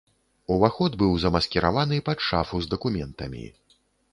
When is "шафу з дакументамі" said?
2.29-3.45